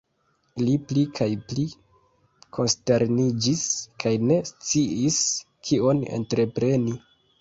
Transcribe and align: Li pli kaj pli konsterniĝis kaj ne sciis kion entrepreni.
Li 0.61 0.71
pli 0.91 1.01
kaj 1.17 1.27
pli 1.49 1.65
konsterniĝis 2.59 3.61
kaj 4.05 4.15
ne 4.31 4.39
sciis 4.53 5.21
kion 5.69 6.03
entrepreni. 6.19 6.97